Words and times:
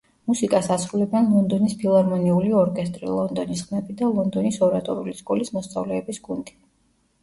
მუსიკას 0.29 0.69
ასრულებენ 0.75 1.29
ლონდონის 1.33 1.75
ფილარმონიული 1.83 2.51
ორკესტრი, 2.63 3.13
ლონდონის 3.19 3.65
ხმები 3.69 4.01
და 4.03 4.13
ლონდონის 4.19 4.61
ორატორული 4.73 5.19
სკოლის 5.23 5.59
მოსწავლეების 5.61 6.27
გუნდი. 6.31 6.63